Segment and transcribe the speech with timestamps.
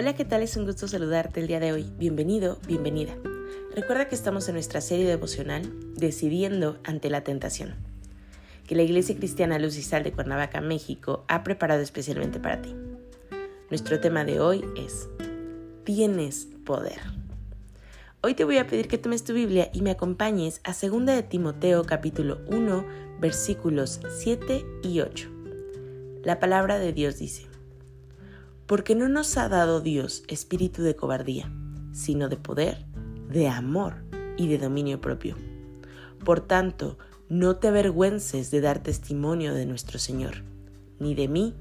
[0.00, 0.42] Hola, ¿qué tal?
[0.42, 1.92] Es un gusto saludarte el día de hoy.
[1.98, 3.14] Bienvenido, bienvenida.
[3.76, 7.74] Recuerda que estamos en nuestra serie devocional Decidiendo ante la tentación,
[8.66, 12.74] que la Iglesia Cristiana Luz y Sal de Cuernavaca, México, ha preparado especialmente para ti.
[13.68, 15.06] Nuestro tema de hoy es
[15.84, 17.00] Tienes poder.
[18.22, 21.22] Hoy te voy a pedir que tomes tu Biblia y me acompañes a 2 de
[21.24, 22.86] Timoteo capítulo 1
[23.20, 25.28] versículos 7 y 8.
[26.24, 27.49] La palabra de Dios dice,
[28.70, 31.50] porque no nos ha dado Dios espíritu de cobardía,
[31.90, 32.86] sino de poder,
[33.28, 34.04] de amor
[34.36, 35.34] y de dominio propio.
[36.24, 36.96] Por tanto,
[37.28, 40.44] no te avergüences de dar testimonio de nuestro Señor,
[41.00, 41.56] ni de mí,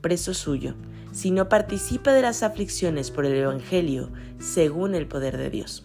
[0.00, 0.74] preso suyo,
[1.12, 5.84] sino participa de las aflicciones por el Evangelio según el poder de Dios.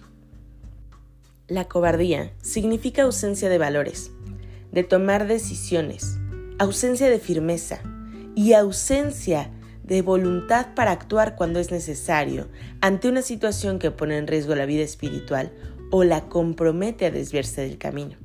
[1.50, 4.12] La cobardía significa ausencia de valores,
[4.72, 6.18] de tomar decisiones,
[6.58, 7.82] ausencia de firmeza
[8.34, 9.52] y ausencia
[9.90, 12.48] de voluntad para actuar cuando es necesario
[12.80, 15.52] ante una situación que pone en riesgo la vida espiritual
[15.90, 18.16] o la compromete a desviarse del camino.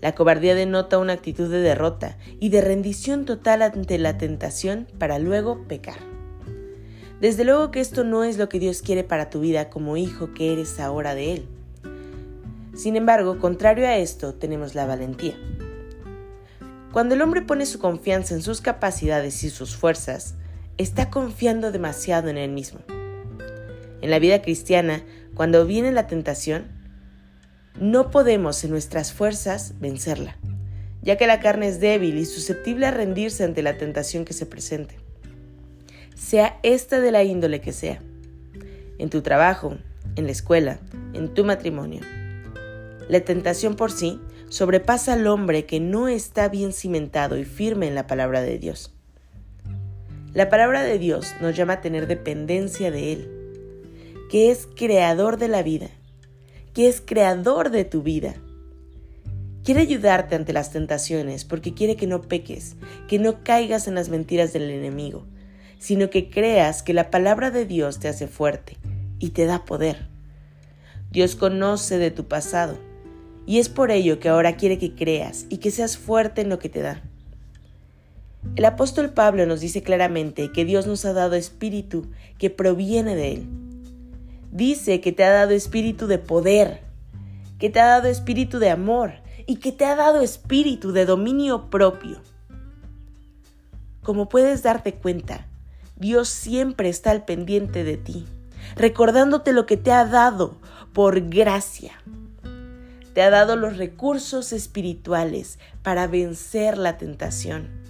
[0.00, 5.18] La cobardía denota una actitud de derrota y de rendición total ante la tentación para
[5.18, 5.98] luego pecar.
[7.20, 10.32] Desde luego que esto no es lo que Dios quiere para tu vida como hijo
[10.34, 11.48] que eres ahora de Él.
[12.74, 15.36] Sin embargo, contrario a esto, tenemos la valentía.
[16.92, 20.34] Cuando el hombre pone su confianza en sus capacidades y sus fuerzas,
[20.76, 22.80] está confiando demasiado en él mismo.
[24.00, 26.64] En la vida cristiana, cuando viene la tentación,
[27.78, 30.36] no podemos en nuestras fuerzas vencerla,
[31.00, 34.46] ya que la carne es débil y susceptible a rendirse ante la tentación que se
[34.46, 34.96] presente,
[36.16, 38.02] sea esta de la índole que sea,
[38.98, 39.78] en tu trabajo,
[40.16, 40.80] en la escuela,
[41.12, 42.00] en tu matrimonio.
[43.08, 47.94] La tentación por sí sobrepasa al hombre que no está bien cimentado y firme en
[47.94, 48.92] la palabra de Dios.
[50.34, 53.30] La palabra de Dios nos llama a tener dependencia de Él,
[54.28, 55.88] que es creador de la vida,
[56.74, 58.34] que es creador de tu vida.
[59.62, 64.08] Quiere ayudarte ante las tentaciones porque quiere que no peques, que no caigas en las
[64.08, 65.26] mentiras del enemigo,
[65.78, 68.78] sino que creas que la palabra de Dios te hace fuerte
[69.20, 70.08] y te da poder.
[71.12, 72.89] Dios conoce de tu pasado
[73.46, 76.58] y es por ello que ahora quiere que creas y que seas fuerte en lo
[76.58, 77.02] que te da.
[78.56, 82.06] El apóstol Pablo nos dice claramente que Dios nos ha dado espíritu
[82.38, 83.46] que proviene de Él.
[84.50, 86.80] Dice que te ha dado espíritu de poder,
[87.58, 89.12] que te ha dado espíritu de amor
[89.46, 92.22] y que te ha dado espíritu de dominio propio.
[94.02, 95.46] Como puedes darte cuenta,
[95.96, 98.26] Dios siempre está al pendiente de ti,
[98.74, 100.56] recordándote lo que te ha dado
[100.94, 101.92] por gracia.
[103.14, 107.80] Te ha dado los recursos espirituales para vencer la tentación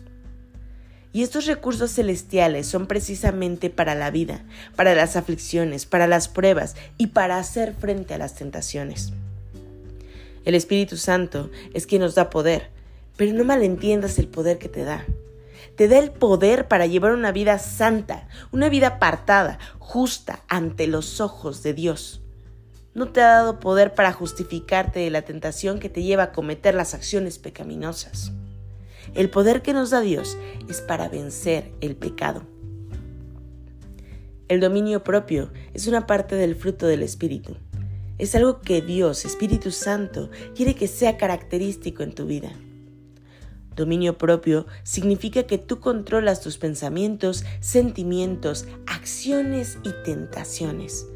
[1.12, 4.44] y estos recursos celestiales son precisamente para la vida,
[4.76, 9.12] para las aflicciones, para las pruebas y para hacer frente a las tentaciones.
[10.44, 12.70] El Espíritu Santo es quien nos da poder,
[13.16, 15.04] pero no malentiendas el poder que te da.
[15.76, 21.20] Te da el poder para llevar una vida santa, una vida apartada, justa ante los
[21.20, 22.19] ojos de Dios.
[22.92, 26.74] No te ha dado poder para justificarte de la tentación que te lleva a cometer
[26.74, 28.32] las acciones pecaminosas.
[29.14, 30.36] El poder que nos da Dios
[30.68, 32.42] es para vencer el pecado.
[34.48, 37.56] El dominio propio es una parte del fruto del Espíritu.
[38.18, 42.50] Es algo que Dios, Espíritu Santo, quiere que sea característico en tu vida.
[43.76, 51.06] Dominio propio significa que tú controlas tus pensamientos, sentimientos, acciones y tentaciones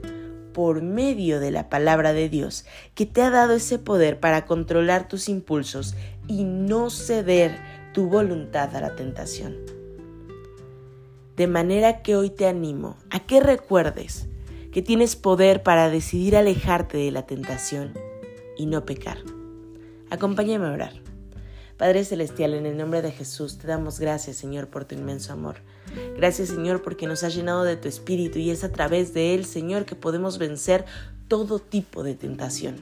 [0.55, 2.65] por medio de la palabra de Dios,
[2.95, 5.95] que te ha dado ese poder para controlar tus impulsos
[6.27, 7.59] y no ceder
[7.93, 9.59] tu voluntad a la tentación.
[11.37, 14.29] De manera que hoy te animo a que recuerdes
[14.73, 17.93] que tienes poder para decidir alejarte de la tentación
[18.57, 19.19] y no pecar.
[20.11, 21.14] Acompáñame a orar.
[21.77, 25.57] Padre Celestial, en el nombre de Jesús, te damos gracias, Señor, por tu inmenso amor.
[26.17, 29.45] Gracias, Señor, porque nos has llenado de tu Espíritu y es a través de él,
[29.45, 30.85] Señor, que podemos vencer
[31.27, 32.77] todo tipo de tentación.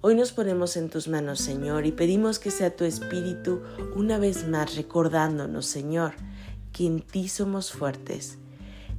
[0.00, 3.62] Hoy nos ponemos en tus manos, Señor, y pedimos que sea tu Espíritu
[3.96, 6.12] una vez más recordándonos, Señor,
[6.72, 8.38] que en ti somos fuertes,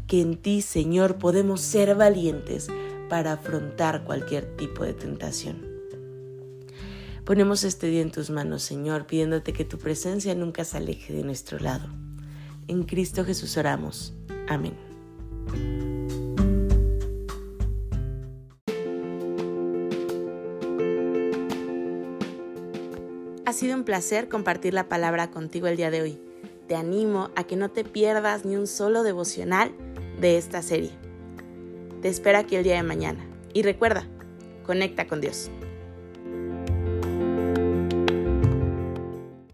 [0.08, 2.68] que en ti, Señor, podemos ser valientes
[3.08, 5.67] para afrontar cualquier tipo de tentación.
[7.28, 11.24] Ponemos este día en tus manos, Señor, pidiéndote que tu presencia nunca se aleje de
[11.24, 11.90] nuestro lado.
[12.70, 14.14] En Cristo Jesús oramos.
[14.48, 14.78] Amén.
[23.46, 26.22] Ha sido un placer compartir la palabra contigo el día de hoy.
[26.70, 29.74] Te animo a que no te pierdas ni un solo devocional
[30.22, 30.92] de esta serie.
[32.02, 33.28] Te espero aquí el día de mañana.
[33.54, 34.08] Y recuerda,
[34.66, 35.52] conecta con Dios.